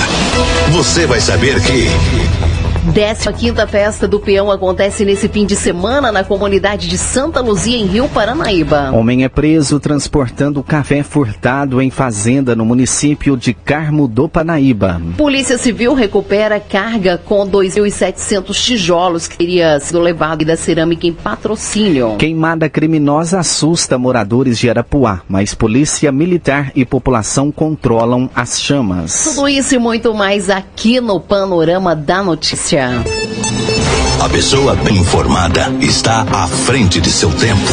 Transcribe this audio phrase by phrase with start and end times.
[0.72, 2.53] você vai saber que.
[2.92, 7.86] 15 Festa do Peão acontece nesse fim de semana na comunidade de Santa Luzia, em
[7.86, 8.92] Rio Paranaíba.
[8.92, 15.02] Homem é preso transportando café furtado em fazenda no município de Carmo do Panaíba.
[15.18, 22.18] Polícia Civil recupera carga com 2.700 tijolos que teria sido levado da cerâmica em patrocínio.
[22.18, 29.24] Queimada criminosa assusta moradores de Arapuá, mas polícia militar e população controlam as chamas.
[29.24, 32.73] Tudo isso e muito mais aqui no Panorama da Notícia.
[32.76, 37.72] A pessoa bem informada está à frente de seu tempo.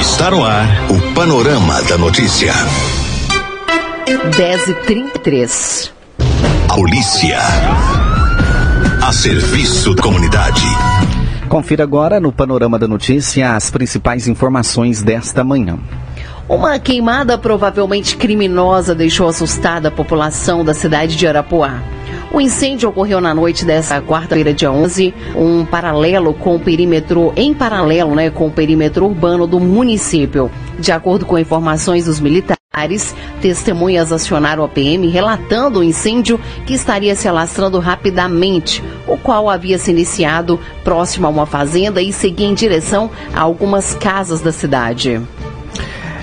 [0.00, 2.52] Está no ar o Panorama da Notícia.
[4.36, 5.92] 10 e 33
[6.68, 7.40] Polícia.
[9.04, 10.62] A serviço da comunidade.
[11.48, 15.80] Confira agora no Panorama da Notícia as principais informações desta manhã.
[16.48, 21.82] Uma queimada provavelmente criminosa deixou assustada a população da cidade de Arapuá.
[22.32, 27.54] O incêndio ocorreu na noite dessa quarta-feira, dia 11, um paralelo com o perímetro, em
[27.54, 30.50] paralelo né, com o perímetro urbano do município.
[30.78, 37.14] De acordo com informações dos militares, testemunhas acionaram a PM relatando o incêndio que estaria
[37.14, 42.54] se alastrando rapidamente, o qual havia se iniciado próximo a uma fazenda e seguia em
[42.54, 45.22] direção a algumas casas da cidade.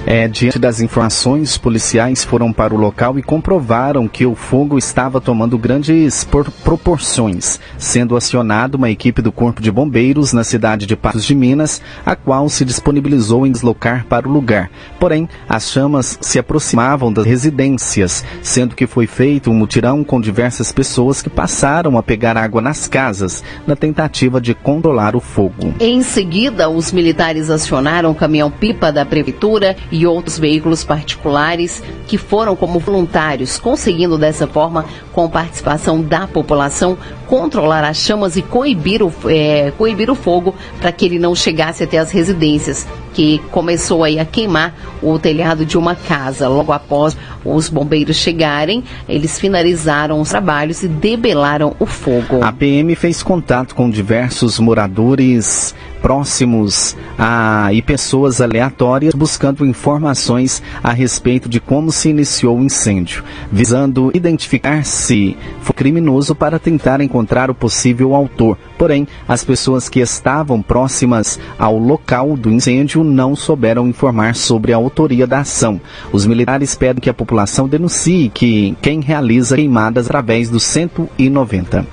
[0.05, 5.21] É, diante das informações, policiais foram para o local e comprovaram que o fogo estava
[5.21, 6.27] tomando grandes
[6.63, 11.81] proporções, sendo acionada uma equipe do Corpo de Bombeiros na cidade de Patos de Minas,
[12.05, 14.69] a qual se disponibilizou em deslocar para o lugar.
[14.99, 20.71] Porém, as chamas se aproximavam das residências, sendo que foi feito um mutirão com diversas
[20.73, 25.73] pessoas que passaram a pegar água nas casas, na tentativa de controlar o fogo.
[25.79, 32.55] Em seguida, os militares acionaram o caminhão-pipa da prefeitura e outros veículos particulares que foram
[32.55, 36.97] como voluntários, conseguindo dessa forma, com participação da população,
[37.33, 41.83] controlar as chamas e coibir o, é, coibir o fogo para que ele não chegasse
[41.83, 46.47] até as residências, que começou aí a queimar o telhado de uma casa.
[46.47, 52.43] Logo após os bombeiros chegarem, eles finalizaram os trabalhos e debelaram o fogo.
[52.43, 60.91] A PM fez contato com diversos moradores próximos a, e pessoas aleatórias buscando informações a
[60.91, 67.22] respeito de como se iniciou o incêndio, visando identificar se foi criminoso para tentar encontrar
[67.49, 68.57] o possível autor.
[68.77, 74.75] Porém, as pessoas que estavam próximas ao local do incêndio não souberam informar sobre a
[74.75, 75.79] autoria da ação.
[76.11, 81.85] Os militares pedem que a população denuncie que quem realiza queimadas através do 190.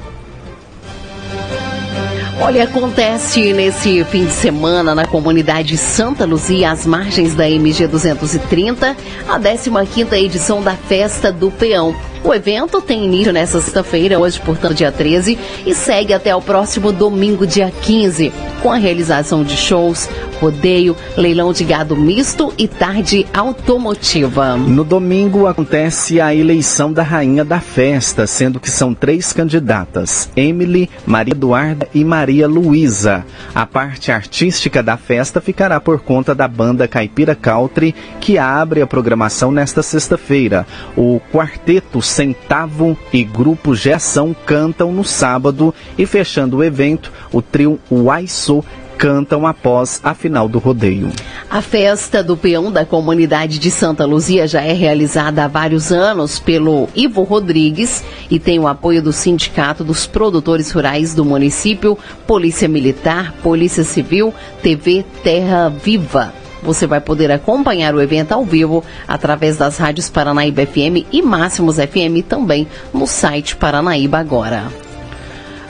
[2.42, 8.96] Olha, acontece nesse fim de semana na comunidade Santa Luzia, às margens da MG 230,
[9.28, 11.94] a 15ª edição da Festa do Peão.
[12.22, 16.92] O evento tem início nesta sexta-feira, hoje, portanto, dia 13, e segue até o próximo
[16.92, 18.30] domingo, dia 15,
[18.62, 20.06] com a realização de shows,
[20.38, 24.56] rodeio, leilão de gado misto e tarde automotiva.
[24.56, 30.90] No domingo acontece a eleição da rainha da festa, sendo que são três candidatas: Emily,
[31.06, 33.24] Maria Eduarda e Maria Luísa.
[33.54, 38.86] A parte artística da festa ficará por conta da banda Caipira Country, que abre a
[38.86, 40.66] programação nesta sexta-feira.
[40.96, 47.78] O quarteto Centavo e Grupo Geação cantam no sábado e fechando o evento, o trio
[47.90, 48.64] Waiso
[48.98, 51.10] cantam após a final do rodeio.
[51.48, 56.38] A festa do peão da comunidade de Santa Luzia já é realizada há vários anos
[56.38, 61.96] pelo Ivo Rodrigues e tem o apoio do Sindicato dos Produtores Rurais do município,
[62.26, 66.39] Polícia Militar, Polícia Civil, TV Terra Viva.
[66.62, 71.76] Você vai poder acompanhar o evento ao vivo através das rádios Paranaíba FM e Máximos
[71.76, 74.68] FM também no site Paranaíba Agora.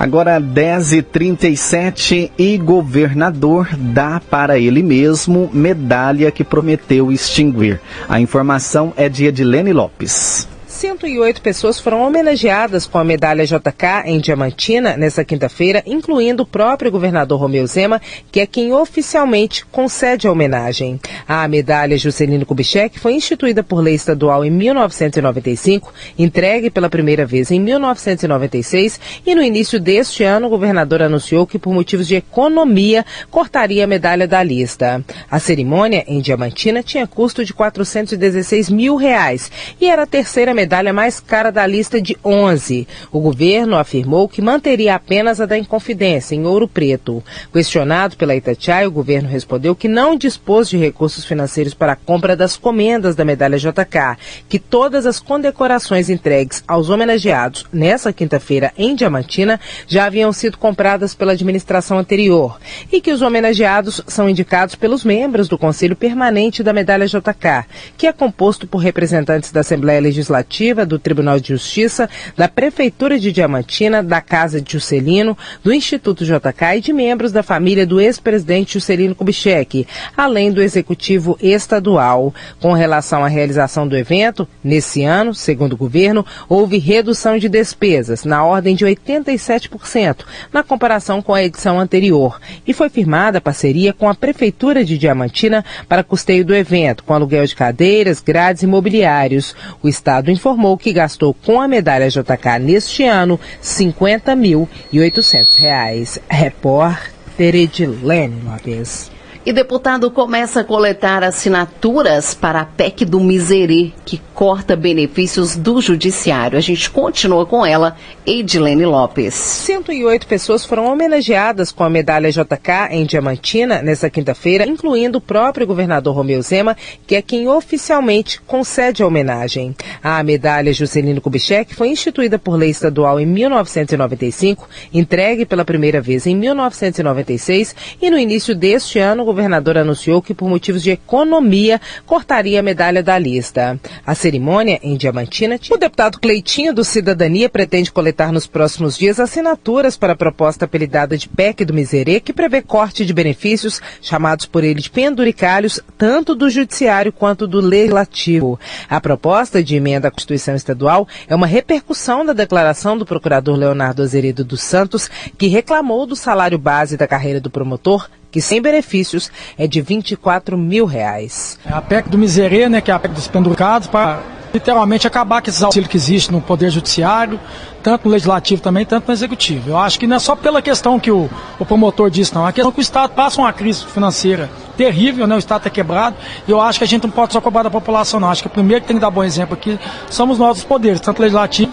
[0.00, 7.78] Agora 10h37 e governador dá para ele mesmo medalha que prometeu extinguir.
[8.08, 10.48] A informação é de Edilene Lopes.
[10.80, 16.90] 108 pessoas foram homenageadas com a medalha JK em Diamantina nesta quinta-feira, incluindo o próprio
[16.90, 18.00] governador Romeu Zema,
[18.32, 20.98] que é quem oficialmente concede a homenagem.
[21.28, 27.50] A medalha Juscelino Kubitschek foi instituída por lei estadual em 1995, entregue pela primeira vez
[27.50, 33.04] em 1996 e no início deste ano o governador anunciou que por motivos de economia
[33.30, 35.04] cortaria a medalha da lista.
[35.30, 40.69] A cerimônia em Diamantina tinha custo de 416 mil reais e era a terceira medalha
[40.70, 42.86] medalha mais cara da lista de 11.
[43.10, 47.24] O governo afirmou que manteria apenas a da Inconfidência, em ouro preto.
[47.52, 52.36] Questionado pela Itatiaia, o governo respondeu que não dispôs de recursos financeiros para a compra
[52.36, 54.16] das comendas da medalha JK,
[54.48, 59.58] que todas as condecorações entregues aos homenageados nessa quinta-feira em Diamantina
[59.88, 62.60] já haviam sido compradas pela administração anterior
[62.92, 67.66] e que os homenageados são indicados pelos membros do Conselho Permanente da Medalha JK,
[67.98, 73.32] que é composto por representantes da Assembleia Legislativa do Tribunal de Justiça, da Prefeitura de
[73.32, 78.74] Diamantina, da Casa de Juscelino, do Instituto JK e de membros da família do ex-presidente
[78.74, 82.34] Juscelino Kubitschek, além do Executivo Estadual.
[82.60, 88.26] Com relação à realização do evento, nesse ano, segundo o governo, houve redução de despesas
[88.26, 94.10] na ordem de 87%, na comparação com a edição anterior, e foi firmada parceria com
[94.10, 99.54] a Prefeitura de Diamantina para custeio do evento, com aluguel de cadeiras, grades e mobiliários.
[99.82, 106.20] O Estado informou informou que gastou com a medalha JK neste ano R$ 50.800.
[106.28, 109.12] Repórter Edilene Lopes.
[109.50, 115.80] E deputado começa a coletar assinaturas para a PEC do Miserê, que corta benefícios do
[115.80, 116.56] judiciário.
[116.56, 119.34] A gente continua com ela, Edilene Lopes.
[119.34, 125.66] 108 pessoas foram homenageadas com a medalha JK em Diamantina nesta quinta-feira, incluindo o próprio
[125.66, 129.74] governador Romeu Zema, que é quem oficialmente concede a homenagem.
[130.00, 136.24] A medalha Juscelino Kubitschek foi instituída por lei estadual em 1995, entregue pela primeira vez
[136.24, 142.60] em 1996 e no início deste ano governador anunciou que, por motivos de economia, cortaria
[142.60, 143.80] a medalha da lista.
[144.06, 149.96] A cerimônia, em Diamantina, o deputado Cleitinho do Cidadania pretende coletar nos próximos dias assinaturas
[149.96, 154.62] para a proposta apelidada de PEC do Miserê, que prevê corte de benefícios, chamados por
[154.62, 158.60] ele de penduricalhos, tanto do Judiciário quanto do Legislativo.
[158.90, 164.02] A proposta de emenda à Constituição Estadual é uma repercussão da declaração do procurador Leonardo
[164.02, 169.30] Azeredo dos Santos, que reclamou do salário base da carreira do promotor que sem benefícios
[169.58, 171.58] é de 24 mil reais.
[171.64, 174.20] É a PEC do Miserê, né, que é a PEC dos pendurados, para
[174.52, 177.38] literalmente acabar com esses auxílios que existem no Poder Judiciário,
[177.82, 179.70] tanto no Legislativo também, tanto no Executivo.
[179.70, 182.46] Eu acho que não é só pela questão que o, o promotor disse, não.
[182.46, 185.36] É a questão que o Estado passa uma crise financeira terrível, né?
[185.36, 186.16] O Estado está quebrado.
[186.46, 188.30] E eu acho que a gente não pode só cobrar da população, não.
[188.30, 191.00] Acho que o primeiro que tem que dar bom exemplo aqui somos nós os poderes,
[191.00, 191.72] tanto Legislativo,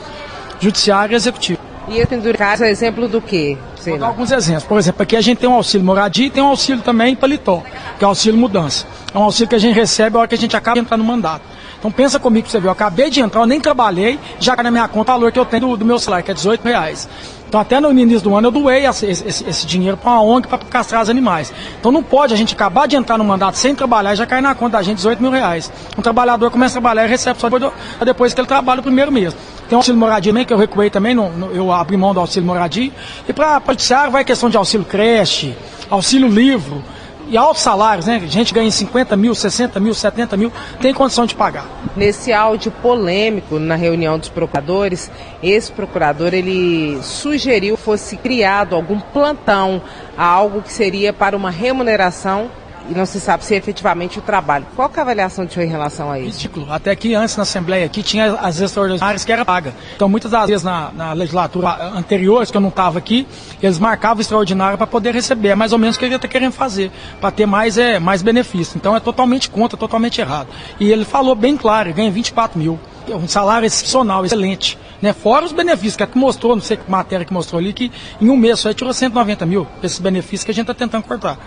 [0.59, 1.59] Judiciário e Executivo.
[1.87, 3.57] E esse penduricado é exemplo do quê?
[3.91, 4.63] Vou dar alguns exemplos.
[4.63, 7.63] Por exemplo, aqui a gente tem um auxílio moradia e tem um auxílio também paletó,
[7.97, 8.85] que é o auxílio mudança.
[9.13, 10.97] É um auxílio que a gente recebe a hora que a gente acaba de entrar
[10.97, 11.43] no mandato.
[11.79, 14.63] Então pensa comigo pra você ver, eu acabei de entrar, eu nem trabalhei, já cai
[14.63, 16.63] na minha conta o valor que eu tenho do, do meu salário, que é 18
[16.63, 17.07] reais.
[17.47, 20.47] Então até no início do ano eu doei esse, esse, esse dinheiro para uma ONG
[20.47, 21.53] para castrar os animais.
[21.79, 24.41] Então não pode a gente acabar de entrar no mandato sem trabalhar e já cair
[24.41, 25.71] na conta da gente 18 mil reais.
[25.97, 27.73] Um trabalhador começa a trabalhar e recebe só depois,
[28.03, 29.35] depois que ele trabalha o primeiro mês.
[29.69, 32.19] Tem o auxílio moradia também, que eu recuei também, no, no, eu abri mão do
[32.19, 32.91] auxílio moradia.
[33.27, 35.55] E para o judiciário vai questão de auxílio creche,
[35.89, 36.83] auxílio livro,
[37.29, 38.21] e altos salários, né?
[38.27, 41.65] Gente ganha 50 mil, 60 mil, 70 mil, tem condição de pagar.
[41.95, 49.81] Nesse áudio polêmico na reunião dos procuradores, esse procurador ele sugeriu fosse criado algum plantão,
[50.17, 52.49] algo que seria para uma remuneração
[52.89, 54.65] e não se sabe se é efetivamente o trabalho.
[54.75, 56.37] Qual é a avaliação de senhor em relação a isso?
[56.37, 56.71] Ridículo.
[56.71, 59.73] Até que antes na Assembleia aqui tinha as extraordinárias que era paga.
[59.95, 63.27] Então muitas das vezes na, na legislatura anteriores, que eu não estava aqui,
[63.61, 65.49] eles marcavam extraordinária para poder receber.
[65.49, 68.21] É mais ou menos o que ele está querendo fazer, para ter mais, é, mais
[68.21, 68.77] benefício.
[68.77, 70.47] Então é totalmente contra, totalmente errado.
[70.79, 72.79] E ele falou bem claro, ganha 24 mil.
[73.09, 74.77] É um salário excepcional, excelente.
[75.01, 75.13] Né?
[75.13, 77.91] Fora os benefícios, que, é que mostrou, não sei que matéria que mostrou ali, que
[78.19, 81.37] em um mês só tirou 190 mil, esses benefícios que a gente está tentando cortar.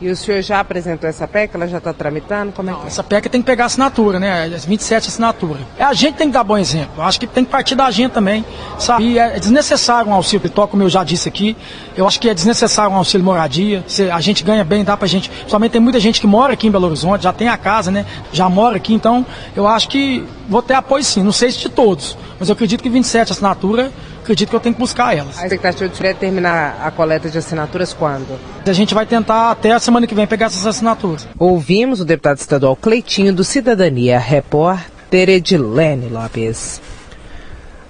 [0.00, 1.54] E o senhor já apresentou essa PEC?
[1.54, 2.52] Ela já está tramitando?
[2.52, 2.84] Como é que...
[2.84, 2.86] É?
[2.86, 4.50] Essa PEC tem que pegar assinatura, né?
[4.54, 5.60] As 27 assinaturas.
[5.78, 7.02] É a gente tem que dar bom exemplo.
[7.02, 8.42] Acho que tem que partir da gente também,
[8.78, 9.04] sabe?
[9.04, 11.54] E é desnecessário um auxílio pitó, como eu já disse aqui.
[11.94, 13.84] Eu acho que é desnecessário um auxílio moradia.
[13.86, 15.30] Se a gente ganha bem, dá pra gente.
[15.46, 18.06] Somente tem muita gente que mora aqui em Belo Horizonte, já tem a casa, né?
[18.32, 21.22] Já mora aqui, então eu acho que vou ter apoio sim.
[21.22, 23.90] Não sei se de todos, mas eu acredito que 27 assinaturas
[24.30, 25.38] acredito que eu tenho que buscar elas.
[25.38, 28.38] A expectativa de é terminar a coleta de assinaturas quando?
[28.64, 31.26] A gente vai tentar até a semana que vem pegar essas assinaturas.
[31.36, 36.80] Ouvimos o deputado estadual Cleitinho do Cidadania, repórter Edilene Lopes.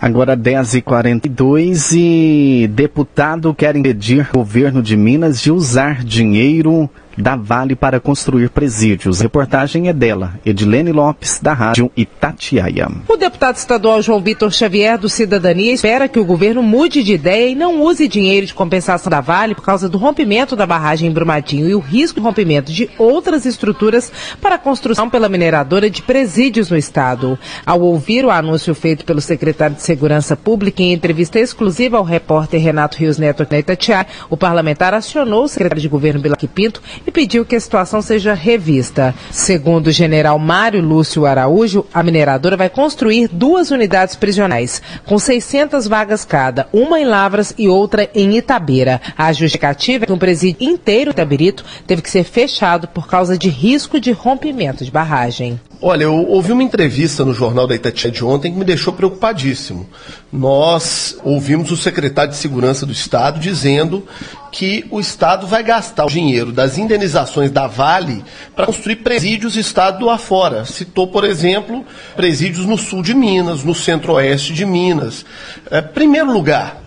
[0.01, 6.89] Agora 10h42 e deputado quer impedir o governo de Minas de usar dinheiro
[7.21, 9.21] da Vale para construir presídios.
[9.21, 12.89] Reportagem é dela, Edilene Lopes, da Rádio Itatiaia.
[13.09, 17.51] O deputado estadual João Vitor Xavier, do Cidadania, espera que o governo mude de ideia
[17.51, 21.13] e não use dinheiro de compensação da Vale por causa do rompimento da barragem em
[21.13, 26.03] Brumadinho e o risco de rompimento de outras estruturas para a construção pela mineradora de
[26.03, 27.39] presídios no estado.
[27.65, 32.61] Ao ouvir o anúncio feito pelo secretário de Segurança Pública em entrevista exclusiva ao repórter
[32.61, 37.10] Renato Rios Neto na Itatiaia, o parlamentar acionou o secretário de governo Bilac Pinto e
[37.11, 39.15] pediu que a situação seja revista.
[39.31, 45.87] Segundo o general Mário Lúcio Araújo, a mineradora vai construir duas unidades prisionais, com 600
[45.87, 49.01] vagas cada, uma em Lavras e outra em Itabeira.
[49.17, 53.49] A justificativa é que um presídio inteiro Itabirito teve que ser fechado por causa de
[53.49, 55.61] risco de rompimento de barragem.
[55.83, 59.89] Olha, eu ouvi uma entrevista no jornal da Itatiaia de ontem que me deixou preocupadíssimo.
[60.31, 64.07] Nós ouvimos o secretário de Segurança do Estado dizendo
[64.53, 68.23] que o Estado vai gastar o dinheiro das indenizações da Vale
[68.55, 70.67] para construir presídios Estado afora.
[70.67, 71.83] Citou, por exemplo,
[72.15, 75.25] presídios no sul de Minas, no centro-oeste de Minas.
[75.71, 76.83] É, primeiro lugar,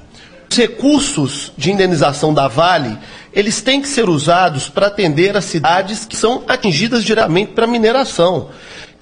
[0.47, 2.95] os recursos de indenização da Vale
[3.33, 8.49] eles têm que ser usados para atender as cidades que são atingidas diretamente para mineração.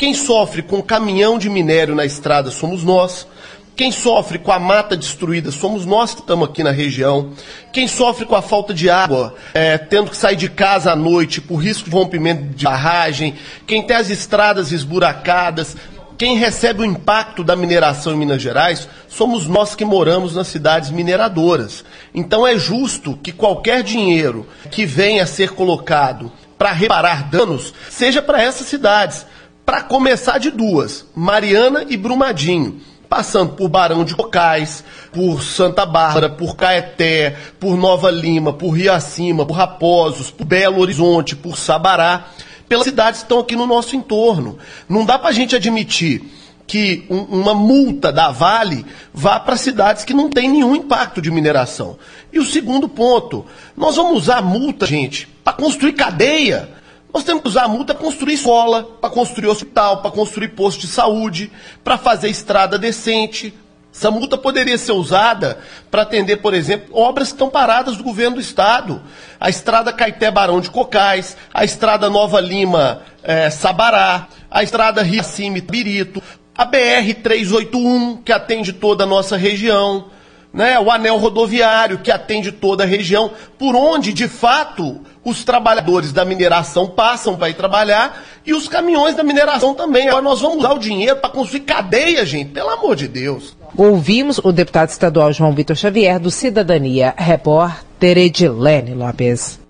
[0.01, 3.27] Quem sofre com caminhão de minério na estrada somos nós.
[3.75, 7.33] Quem sofre com a mata destruída somos nós que estamos aqui na região.
[7.71, 11.39] Quem sofre com a falta de água, é, tendo que sair de casa à noite
[11.39, 13.35] por risco de rompimento de barragem.
[13.67, 15.77] Quem tem as estradas esburacadas.
[16.17, 20.89] Quem recebe o impacto da mineração em Minas Gerais somos nós que moramos nas cidades
[20.89, 21.85] mineradoras.
[22.11, 28.19] Então é justo que qualquer dinheiro que venha a ser colocado para reparar danos seja
[28.19, 29.27] para essas cidades
[29.65, 36.29] para começar de duas, Mariana e Brumadinho, passando por Barão de Cocais, por Santa Bárbara,
[36.29, 42.27] por Caeté, por Nova Lima, por Rio Acima, por Raposos, por Belo Horizonte, por Sabará,
[42.67, 44.57] pelas cidades que estão aqui no nosso entorno.
[44.87, 46.23] Não dá para a gente admitir
[46.65, 51.29] que um, uma multa da Vale vá para cidades que não têm nenhum impacto de
[51.29, 51.97] mineração.
[52.31, 56.69] E o segundo ponto, nós vamos usar multa, gente, para construir cadeia.
[57.13, 60.81] Nós temos que usar a multa para construir escola, para construir hospital, para construir posto
[60.81, 61.51] de saúde,
[61.83, 63.53] para fazer estrada decente.
[63.93, 68.35] Essa multa poderia ser usada para atender, por exemplo, obras que estão paradas do governo
[68.35, 69.01] do Estado.
[69.37, 75.23] A estrada Caeté Barão de Cocais, a estrada Nova Lima é, Sabará, a estrada Rio
[75.23, 76.23] Cime Birito,
[76.55, 80.05] a BR-381, que atende toda a nossa região,
[80.53, 80.79] né?
[80.79, 86.25] o anel rodoviário, que atende toda a região, por onde, de fato, os trabalhadores da
[86.25, 90.07] mineração passam para ir trabalhar e os caminhões da mineração também.
[90.07, 93.55] Agora nós vamos usar o dinheiro para construir cadeia, gente, pelo amor de Deus.
[93.77, 99.60] Ouvimos o deputado estadual João Vitor Xavier, do Cidadania, repórter Edilene Lopes.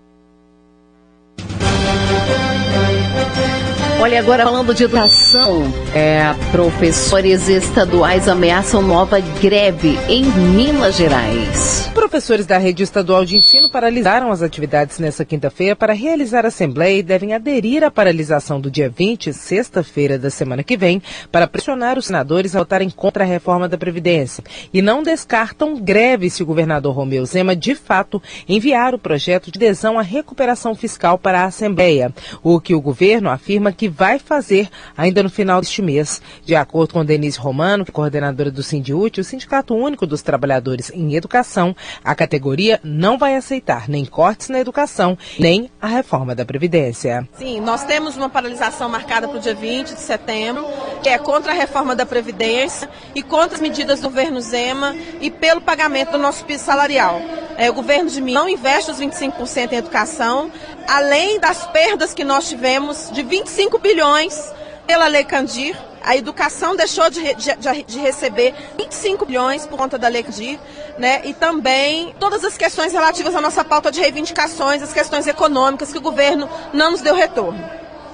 [4.01, 5.61] Olha, agora falando de educação,
[5.93, 11.87] é, professores estaduais ameaçam nova greve em Minas Gerais.
[11.93, 16.97] Professores da rede estadual de ensino paralisaram as atividades nesta quinta-feira para realizar a assembleia
[16.97, 20.99] e devem aderir à paralisação do dia 20, sexta-feira da semana que vem,
[21.31, 24.43] para pressionar os senadores a votarem contra a reforma da Previdência.
[24.73, 29.59] E não descartam greve se o governador Romeu Zema, de fato, enviar o projeto de
[29.59, 34.69] adesão à recuperação fiscal para a Assembleia, o que o governo afirma que vai fazer
[34.97, 36.21] ainda no final deste mês.
[36.43, 41.75] De acordo com Denise Romano, coordenadora do Sindiúte, o Sindicato Único dos Trabalhadores em Educação,
[42.03, 47.27] a categoria não vai aceitar nem cortes na educação, nem a reforma da Previdência.
[47.37, 50.65] Sim, nós temos uma paralisação marcada para o dia 20 de setembro,
[51.03, 55.29] que é contra a reforma da Previdência e contra as medidas do governo Zema e
[55.29, 57.21] pelo pagamento do nosso piso salarial.
[57.61, 60.51] É, o governo de mim não investe os 25% em educação,
[60.87, 64.51] além das perdas que nós tivemos de 25 bilhões
[64.87, 65.77] pela Lei Candir.
[66.03, 70.59] A educação deixou de, de, de, receber 25 bilhões por conta da Lei Candir,
[70.97, 71.21] né?
[71.23, 75.99] E também todas as questões relativas à nossa pauta de reivindicações, as questões econômicas que
[75.99, 77.63] o governo não nos deu retorno.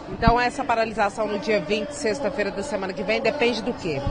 [0.10, 4.02] Então essa paralisação no dia 20, sexta-feira da semana que vem, depende do quê?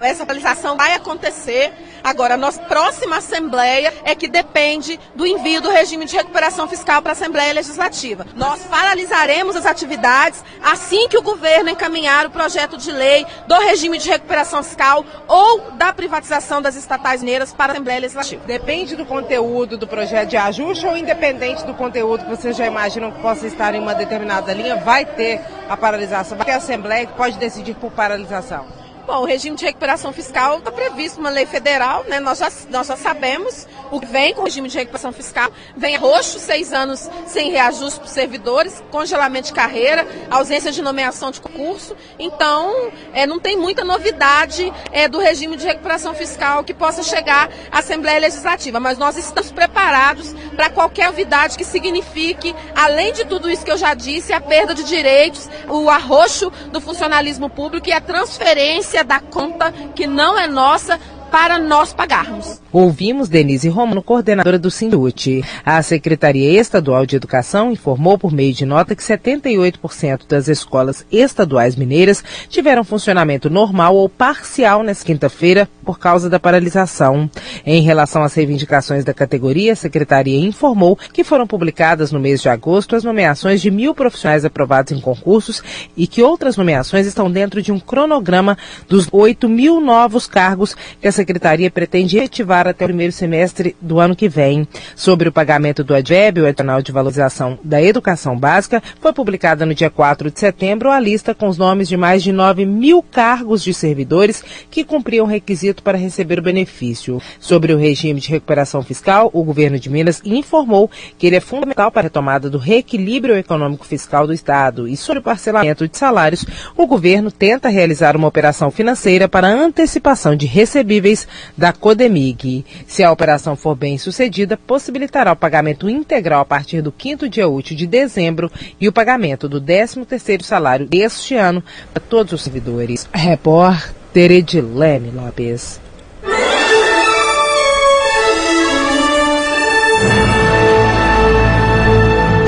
[0.00, 1.72] Essa paralisação vai acontecer.
[2.02, 7.02] Agora, a nossa próxima Assembleia é que depende do envio do regime de recuperação fiscal
[7.02, 8.26] para a Assembleia Legislativa.
[8.36, 13.98] Nós paralisaremos as atividades assim que o governo encaminhar o projeto de lei do regime
[13.98, 18.44] de recuperação fiscal ou da privatização das estatais mineiras para a Assembleia Legislativa.
[18.46, 23.10] Depende do conteúdo do projeto de ajuste ou independente do conteúdo que vocês já imaginam
[23.10, 27.06] que possa estar em uma determinada linha, vai ter a paralisação, vai ter a Assembleia
[27.06, 28.77] que pode decidir por paralisação?
[29.08, 32.20] Bom, o regime de recuperação fiscal está previsto uma lei federal, né?
[32.20, 35.50] Nós já, nós já sabemos o que vem com o regime de recuperação fiscal.
[35.74, 41.30] Vem roxo, seis anos sem reajuste para os servidores, congelamento de carreira, ausência de nomeação
[41.30, 41.96] de concurso.
[42.18, 47.48] Então, é, não tem muita novidade é, do regime de recuperação fiscal que possa chegar
[47.72, 48.78] à Assembleia Legislativa.
[48.78, 53.78] Mas nós estamos preparados para qualquer novidade que signifique, além de tudo isso que eu
[53.78, 59.20] já disse, a perda de direitos, o arroxo do funcionalismo público e a transferência da
[59.20, 60.98] conta que não é nossa
[61.30, 62.60] para nós pagarmos.
[62.72, 65.44] Ouvimos Denise Romano, coordenadora do Sindute.
[65.64, 71.76] A Secretaria Estadual de Educação informou por meio de nota que 78% das escolas estaduais
[71.76, 77.30] mineiras tiveram funcionamento normal ou parcial nesta quinta-feira por causa da paralisação.
[77.64, 82.48] Em relação às reivindicações da categoria, a Secretaria informou que foram publicadas no mês de
[82.50, 85.62] agosto as nomeações de mil profissionais aprovados em concursos
[85.96, 91.08] e que outras nomeações estão dentro de um cronograma dos 8 mil novos cargos que
[91.08, 94.68] a Secretaria pretende ativar até o primeiro semestre do ano que vem.
[94.94, 99.74] Sobre o pagamento do ADVEB, o Adicional de Valorização da Educação Básica, foi publicada no
[99.74, 103.64] dia 4 de setembro a lista com os nomes de mais de 9 mil cargos
[103.64, 105.38] de servidores que cumpriam o
[105.78, 107.20] requisito para receber o benefício.
[107.40, 111.90] Sobre o regime de recuperação fiscal, o governo de Minas informou que ele é fundamental
[111.90, 114.88] para a retomada do reequilíbrio econômico fiscal do Estado.
[114.88, 116.44] E sobre o parcelamento de salários,
[116.76, 122.64] o governo tenta realizar uma operação financeira para antecipação de recebíveis da Codemig.
[122.86, 127.48] Se a operação for bem sucedida, possibilitará o pagamento integral a partir do quinto dia
[127.48, 131.62] útil de dezembro e o pagamento do 13º salário deste ano
[131.92, 133.08] para todos os servidores.
[133.12, 135.80] Repórter Edilene Lopes.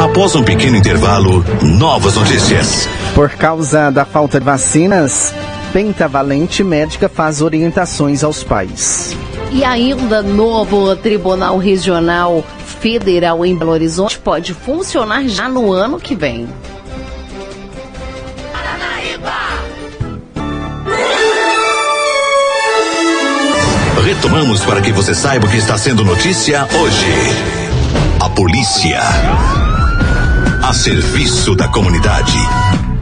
[0.01, 2.89] Após um pequeno intervalo, novas notícias.
[3.15, 5.33] Por causa da falta de vacinas,
[5.73, 9.17] Pentavalente Médica faz orientações aos pais.
[9.53, 12.45] E ainda novo Tribunal Regional
[12.81, 16.49] Federal em Belo Horizonte pode funcionar já no ano que vem.
[24.03, 27.07] Retomamos para que você saiba o que está sendo notícia hoje.
[28.19, 29.01] A polícia.
[30.63, 32.39] A serviço da comunidade.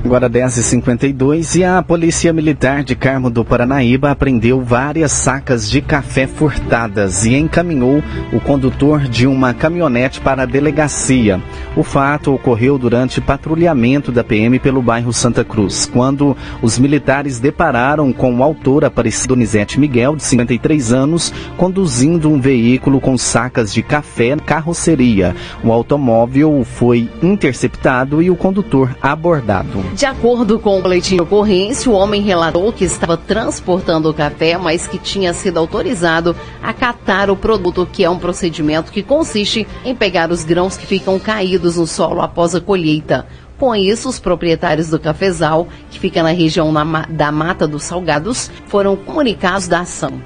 [0.09, 6.27] Agora 10h52 e a Polícia Militar de Carmo do Paranaíba apreendeu várias sacas de café
[6.27, 11.43] furtadas e encaminhou o condutor de uma caminhonete para a delegacia.
[11.77, 18.11] O fato ocorreu durante patrulhamento da PM pelo bairro Santa Cruz, quando os militares depararam
[18.11, 23.83] com o autor Aparecido Donizete Miguel, de 53 anos, conduzindo um veículo com sacas de
[23.83, 25.37] café na carroceria.
[25.63, 29.85] O automóvel foi interceptado e o condutor abordado.
[29.99, 34.57] De acordo com o boletim de ocorrência, o homem relatou que estava transportando o café,
[34.57, 39.67] mas que tinha sido autorizado a catar o produto, que é um procedimento que consiste
[39.85, 43.27] em pegar os grãos que ficam caídos no solo após a colheita.
[43.59, 46.73] Com isso, os proprietários do cafezal, que fica na região
[47.11, 50.23] da Mata dos Salgados, foram comunicados da ação.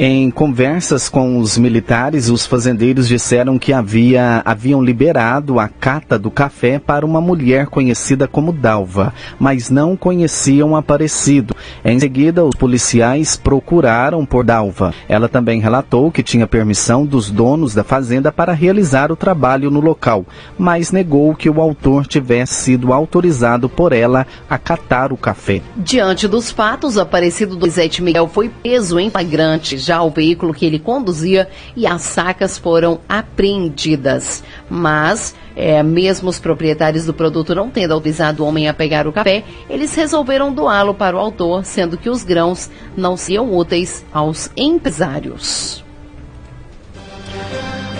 [0.00, 6.30] Em conversas com os militares, os fazendeiros disseram que havia, haviam liberado a cata do
[6.30, 11.54] café para uma mulher conhecida como Dalva, mas não conheciam Aparecido.
[11.84, 14.94] Em seguida, os policiais procuraram por Dalva.
[15.08, 19.80] Ela também relatou que tinha permissão dos donos da fazenda para realizar o trabalho no
[19.80, 20.24] local,
[20.56, 25.60] mas negou que o autor tivesse sido autorizado por ela a catar o café.
[25.76, 30.66] Diante dos fatos, Aparecido do Zete Miguel foi preso em flagrante já o veículo que
[30.66, 34.42] ele conduzia e as sacas foram apreendidas.
[34.68, 39.12] Mas, é, mesmo os proprietários do produto não tendo autorizado o homem a pegar o
[39.12, 44.50] café, eles resolveram doá-lo para o autor, sendo que os grãos não seriam úteis aos
[44.56, 45.84] empresários.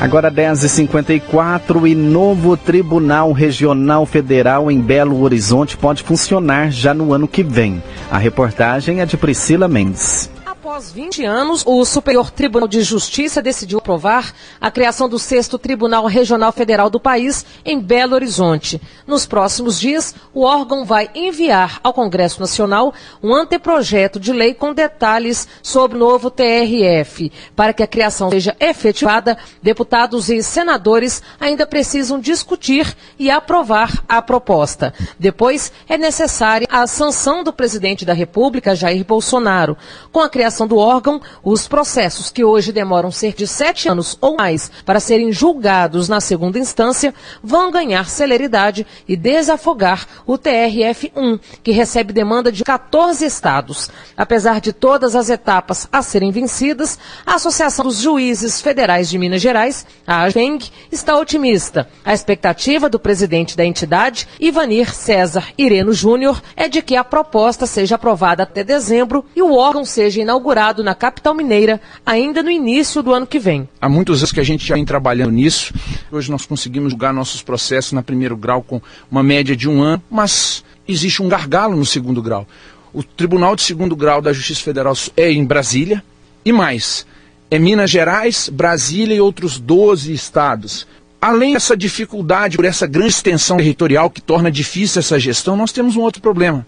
[0.00, 7.26] Agora 10h54 e novo Tribunal Regional Federal em Belo Horizonte pode funcionar já no ano
[7.26, 7.82] que vem.
[8.08, 10.30] A reportagem é de Priscila Mendes.
[10.68, 16.04] Após 20 anos, o Superior Tribunal de Justiça decidiu aprovar a criação do sexto Tribunal
[16.04, 18.78] Regional Federal do país em Belo Horizonte.
[19.06, 24.74] Nos próximos dias, o órgão vai enviar ao Congresso Nacional um anteprojeto de lei com
[24.74, 27.32] detalhes sobre o novo TRF.
[27.56, 34.20] Para que a criação seja efetivada, deputados e senadores ainda precisam discutir e aprovar a
[34.20, 34.92] proposta.
[35.18, 39.74] Depois, é necessária a sanção do presidente da República, Jair Bolsonaro.
[40.12, 44.36] Com a criação do órgão, os processos que hoje demoram cerca de sete anos ou
[44.36, 51.70] mais para serem julgados na segunda instância vão ganhar celeridade e desafogar o TRF-1, que
[51.70, 53.90] recebe demanda de 14 estados.
[54.16, 59.40] Apesar de todas as etapas a serem vencidas, a Associação dos Juízes Federais de Minas
[59.40, 61.88] Gerais, a AGENG, está otimista.
[62.04, 67.64] A expectativa do presidente da entidade, Ivanir César Ireno Júnior, é de que a proposta
[67.64, 72.50] seja aprovada até dezembro e o órgão seja inaugurado inaugurado na capital mineira ainda no
[72.50, 73.68] início do ano que vem.
[73.80, 75.74] Há muitos anos que a gente já vem trabalhando nisso.
[76.10, 78.80] Hoje nós conseguimos julgar nossos processos na primeiro grau com
[79.10, 82.46] uma média de um ano, mas existe um gargalo no segundo grau.
[82.94, 86.02] O Tribunal de Segundo Grau da Justiça Federal é em Brasília
[86.44, 87.06] e mais,
[87.50, 90.86] é Minas Gerais, Brasília e outros 12 estados.
[91.20, 95.96] Além dessa dificuldade por essa grande extensão territorial que torna difícil essa gestão, nós temos
[95.96, 96.66] um outro problema.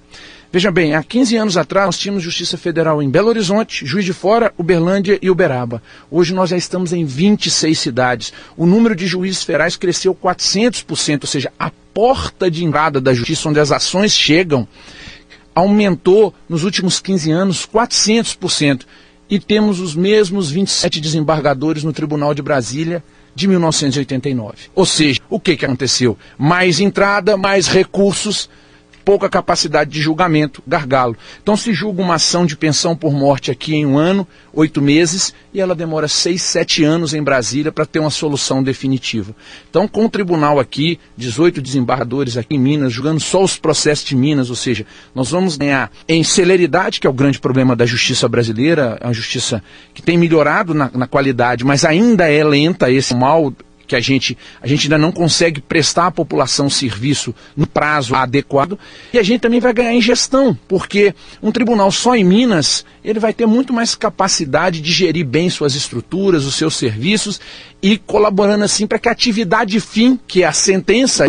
[0.53, 4.13] Veja bem, há 15 anos atrás nós tínhamos Justiça Federal em Belo Horizonte, Juiz de
[4.13, 5.81] Fora, Uberlândia e Uberaba.
[6.11, 8.33] Hoje nós já estamos em 26 cidades.
[8.57, 13.49] O número de juízes federais cresceu 400%, ou seja, a porta de entrada da justiça,
[13.49, 14.67] onde as ações chegam,
[15.55, 18.81] aumentou nos últimos 15 anos 400%.
[19.31, 23.05] E temos os mesmos 27 desembargadores no Tribunal de Brasília
[23.37, 24.57] de 1989.
[24.75, 26.19] Ou seja, o que, que aconteceu?
[26.37, 28.51] Mais entrada, mais recursos
[29.05, 31.17] pouca capacidade de julgamento, gargalo.
[31.43, 35.35] Então se julga uma ação de pensão por morte aqui em um ano, oito meses,
[35.53, 39.35] e ela demora seis, sete anos em Brasília para ter uma solução definitiva.
[39.69, 44.17] Então com o tribunal aqui, 18 desembargadores aqui em Minas, julgando só os processos de
[44.17, 48.29] Minas, ou seja, nós vamos ganhar em celeridade, que é o grande problema da justiça
[48.29, 49.63] brasileira, a justiça
[49.95, 53.53] que tem melhorado na, na qualidade, mas ainda é lenta, esse mal
[53.91, 58.79] que a gente, a gente ainda não consegue prestar à população serviço no prazo adequado.
[59.13, 63.19] E a gente também vai ganhar em gestão, porque um tribunal só em Minas, ele
[63.19, 67.41] vai ter muito mais capacidade de gerir bem suas estruturas, os seus serviços
[67.83, 71.25] e colaborando assim para que a atividade fim, que é a sentença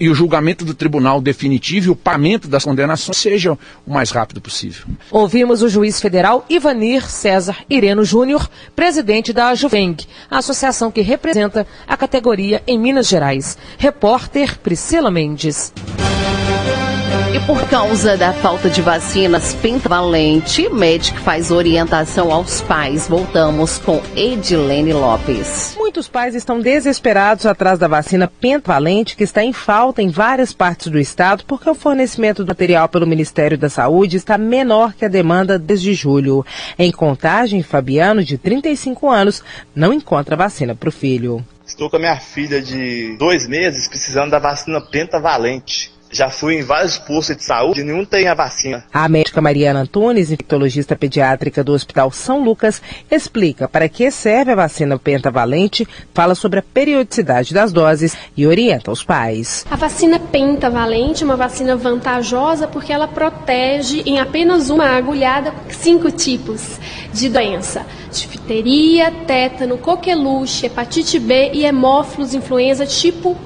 [0.00, 3.52] e o julgamento do tribunal definitivo e o pagamento das condenações seja
[3.86, 4.86] o mais rápido possível.
[5.10, 9.96] Ouvimos o juiz federal Ivanir César Ireno Júnior, presidente da Juveng,
[10.30, 13.58] a associação que representa a categoria em Minas Gerais.
[13.78, 15.72] Repórter Priscila Mendes.
[17.36, 23.06] E por causa da falta de vacinas pentavalente, médico faz orientação aos pais.
[23.06, 25.74] Voltamos com Edilene Lopes.
[25.76, 30.86] Muitos pais estão desesperados atrás da vacina pentavalente, que está em falta em várias partes
[30.86, 35.08] do estado, porque o fornecimento do material pelo Ministério da Saúde está menor que a
[35.08, 36.42] demanda desde julho.
[36.78, 39.44] Em contagem, Fabiano, de 35 anos,
[39.74, 41.44] não encontra vacina para o filho.
[41.66, 45.94] Estou com a minha filha de dois meses precisando da vacina pentavalente.
[46.16, 48.82] Já fui em vários postos de saúde e nenhum tem a vacina.
[48.90, 54.54] A médica Mariana Antunes, infectologista pediátrica do Hospital São Lucas, explica para que serve a
[54.54, 59.66] vacina pentavalente, fala sobre a periodicidade das doses e orienta os pais.
[59.70, 66.10] A vacina pentavalente é uma vacina vantajosa porque ela protege em apenas uma agulhada cinco
[66.10, 66.80] tipos
[67.12, 73.36] de doença: difteria, tétano, coqueluche, hepatite B e hemófilos influenza tipo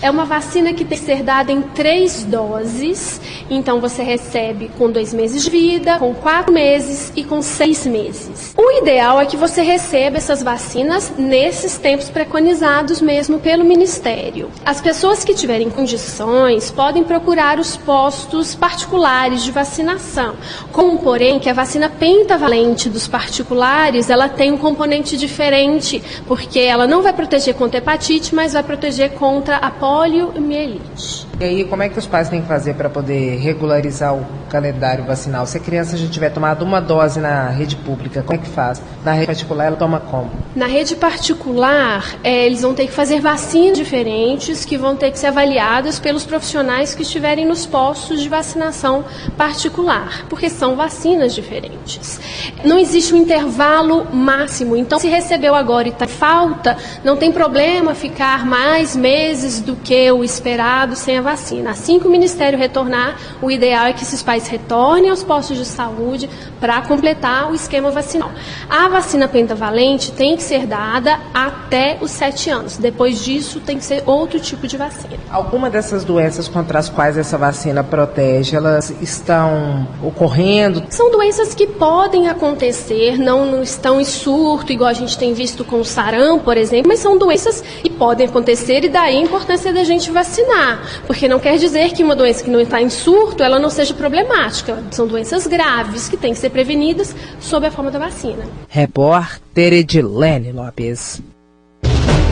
[0.00, 3.20] É uma vacina que tem que ser dada em três doses.
[3.50, 8.54] Então você recebe com dois meses de vida, com quatro meses e com seis meses.
[8.56, 14.50] O ideal é que você receba essas vacinas nesses tempos preconizados mesmo pelo Ministério.
[14.64, 20.34] As pessoas que tiverem condições podem procurar os postos particulares de vacinação.
[20.72, 26.86] Com porém que a vacina pentavalente dos particulares, ela tem um componente diferente, porque ela
[26.86, 31.33] não vai proteger contra hepatite, mas vai proteger contra a poliomielite.
[31.40, 35.04] E aí, como é que os pais têm que fazer para poder regularizar o calendário
[35.04, 35.44] vacinal?
[35.46, 38.80] Se a criança já tiver tomado uma dose na rede pública, como é que faz?
[39.04, 40.30] Na rede particular, ela toma como?
[40.54, 45.18] Na rede particular, é, eles vão ter que fazer vacinas diferentes que vão ter que
[45.18, 49.04] ser avaliadas pelos profissionais que estiverem nos postos de vacinação
[49.36, 52.20] particular, porque são vacinas diferentes.
[52.64, 57.92] Não existe um intervalo máximo, então se recebeu agora e está falta, não tem problema
[57.92, 61.70] ficar mais meses do que o esperado sem a vacina.
[61.70, 65.64] Assim que o Ministério retornar, o ideal é que esses pais retornem aos postos de
[65.64, 68.30] saúde para completar o esquema vacinal.
[68.70, 72.76] A vacina pentavalente tem que ser dada até os 7 anos.
[72.76, 75.18] Depois disso, tem que ser outro tipo de vacina.
[75.30, 80.84] Alguma dessas doenças contra as quais essa vacina protege, elas estão ocorrendo?
[80.90, 85.64] São doenças que podem acontecer, não, não estão em surto, igual a gente tem visto
[85.64, 89.72] com o saram, por exemplo, mas são doenças que podem acontecer e daí a importância
[89.72, 90.82] da gente vacinar.
[91.14, 93.94] Porque não quer dizer que uma doença que não está em surto, ela não seja
[93.94, 94.82] problemática.
[94.90, 98.44] São doenças graves que têm que ser prevenidas sob a forma da vacina.
[98.68, 101.22] Repórter Edilene Lopes.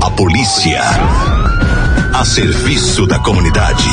[0.05, 0.81] A polícia.
[2.13, 3.85] A serviço da comunidade.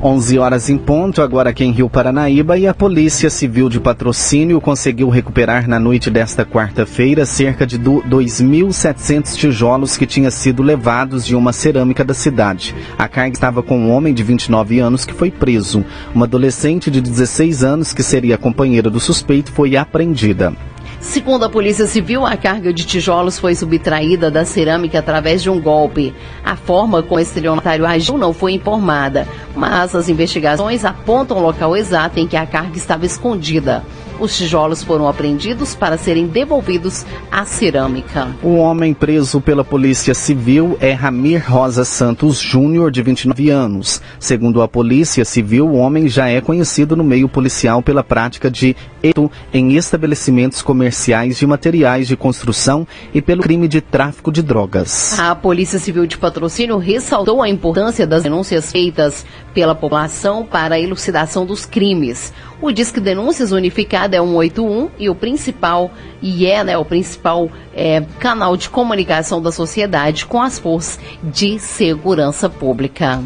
[0.00, 4.60] 11 horas em ponto, agora aqui em Rio Paranaíba, e a Polícia Civil de Patrocínio
[4.60, 11.34] conseguiu recuperar na noite desta quarta-feira cerca de 2.700 tijolos que tinham sido levados de
[11.34, 12.76] uma cerâmica da cidade.
[12.96, 15.84] A carga estava com um homem de 29 anos que foi preso.
[16.14, 20.52] Uma adolescente de 16 anos, que seria companheira do suspeito, foi apreendida.
[21.00, 25.60] Segundo a Polícia Civil, a carga de tijolos foi subtraída da cerâmica através de um
[25.60, 26.12] golpe.
[26.44, 31.76] A forma como o estelionatário agiu não foi informada, mas as investigações apontam o local
[31.76, 33.84] exato em que a carga estava escondida.
[34.20, 38.28] Os tijolos foram apreendidos para serem devolvidos à cerâmica.
[38.42, 44.02] O homem preso pela Polícia Civil é Ramir Rosa Santos Júnior, de 29 anos.
[44.18, 48.74] Segundo a Polícia Civil, o homem já é conhecido no meio policial pela prática de
[49.02, 55.16] eto em estabelecimentos comerciais de materiais de construção e pelo crime de tráfico de drogas.
[55.18, 60.80] A Polícia Civil de Patrocínio ressaltou a importância das denúncias feitas pela população para a
[60.80, 62.32] elucidação dos crimes.
[62.60, 68.00] O Disque Denúncias Unificado é 181 e o principal, e é né, o principal é,
[68.18, 73.22] canal de comunicação da sociedade com as forças de segurança pública.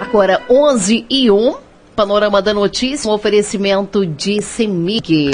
[0.00, 1.56] Agora 11 e 1,
[1.96, 5.32] Panorama da Notícia, um oferecimento de CEMIG.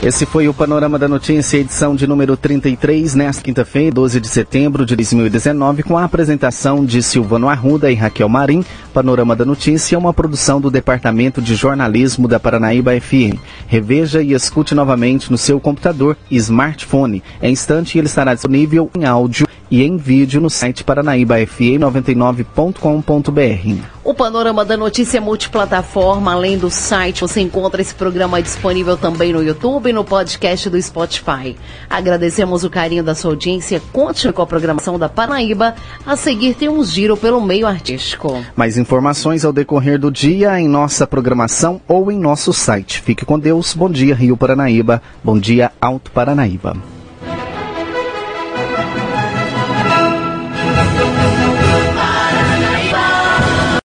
[0.00, 4.86] Esse foi o Panorama da Notícia, edição de número 33, nesta quinta-feira, 12 de setembro
[4.86, 8.64] de 2019, com a apresentação de Silvano Arruda e Raquel Marim.
[8.94, 13.42] Panorama da Notícia é uma produção do Departamento de Jornalismo da Paranaíba FM.
[13.66, 17.20] Reveja e escute novamente no seu computador e smartphone.
[17.42, 23.82] Em instante, ele estará disponível em áudio e em vídeo no site paranaíbafm99.com.br.
[24.02, 26.32] O Panorama da Notícia é multiplataforma.
[26.32, 30.80] Além do site, você encontra esse programa disponível também no YouTube e no podcast do
[30.80, 31.54] Spotify.
[31.90, 33.82] Agradecemos o carinho da sua audiência.
[33.92, 35.74] Continue com a programação da Paraíba.
[36.06, 38.42] A seguir tem um giro pelo meio artístico.
[38.56, 43.02] Mais informações ao decorrer do dia em nossa programação ou em nosso site.
[43.02, 43.74] Fique com Deus.
[43.74, 45.02] Bom dia, Rio Paranaíba.
[45.22, 46.97] Bom dia, Alto Paranaíba.